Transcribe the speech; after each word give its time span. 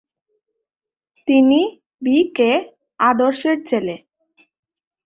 তিনি 1.27 1.61
B 2.01 2.17
K 2.37 2.51
আদর্শের 2.99 3.57
ছেলে। 3.67 3.95